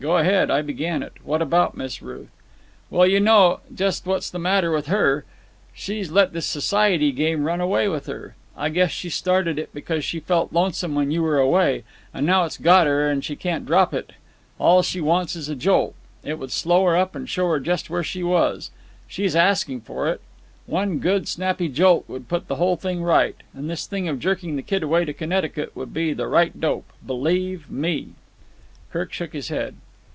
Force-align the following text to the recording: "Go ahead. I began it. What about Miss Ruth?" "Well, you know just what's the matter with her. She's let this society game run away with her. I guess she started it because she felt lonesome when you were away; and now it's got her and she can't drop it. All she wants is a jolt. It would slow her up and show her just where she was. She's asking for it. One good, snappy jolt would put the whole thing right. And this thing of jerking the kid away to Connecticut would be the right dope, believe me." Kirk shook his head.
"Go 0.00 0.16
ahead. 0.16 0.50
I 0.50 0.62
began 0.62 1.02
it. 1.02 1.12
What 1.24 1.42
about 1.42 1.76
Miss 1.76 2.00
Ruth?" 2.00 2.30
"Well, 2.88 3.06
you 3.06 3.20
know 3.20 3.60
just 3.74 4.06
what's 4.06 4.30
the 4.30 4.38
matter 4.38 4.70
with 4.72 4.86
her. 4.86 5.26
She's 5.74 6.10
let 6.10 6.32
this 6.32 6.46
society 6.46 7.12
game 7.12 7.44
run 7.44 7.60
away 7.60 7.86
with 7.86 8.06
her. 8.06 8.34
I 8.56 8.70
guess 8.70 8.90
she 8.92 9.10
started 9.10 9.58
it 9.58 9.68
because 9.74 10.02
she 10.02 10.18
felt 10.18 10.54
lonesome 10.54 10.94
when 10.94 11.10
you 11.10 11.20
were 11.22 11.36
away; 11.36 11.84
and 12.14 12.24
now 12.24 12.44
it's 12.46 12.56
got 12.56 12.86
her 12.86 13.10
and 13.10 13.22
she 13.22 13.36
can't 13.36 13.66
drop 13.66 13.92
it. 13.92 14.12
All 14.58 14.80
she 14.80 15.02
wants 15.02 15.36
is 15.36 15.50
a 15.50 15.54
jolt. 15.54 15.94
It 16.24 16.38
would 16.38 16.50
slow 16.50 16.82
her 16.86 16.96
up 16.96 17.14
and 17.14 17.28
show 17.28 17.50
her 17.50 17.60
just 17.60 17.90
where 17.90 18.02
she 18.02 18.22
was. 18.22 18.70
She's 19.06 19.36
asking 19.36 19.82
for 19.82 20.08
it. 20.08 20.22
One 20.64 20.98
good, 20.98 21.28
snappy 21.28 21.68
jolt 21.68 22.06
would 22.08 22.26
put 22.26 22.48
the 22.48 22.56
whole 22.56 22.76
thing 22.76 23.02
right. 23.02 23.36
And 23.52 23.68
this 23.68 23.86
thing 23.86 24.08
of 24.08 24.18
jerking 24.18 24.56
the 24.56 24.62
kid 24.62 24.82
away 24.82 25.04
to 25.04 25.12
Connecticut 25.12 25.76
would 25.76 25.92
be 25.92 26.14
the 26.14 26.26
right 26.26 26.58
dope, 26.58 26.90
believe 27.06 27.70
me." 27.70 28.14
Kirk 28.92 29.12
shook 29.12 29.34
his 29.34 29.48
head. 29.48 29.74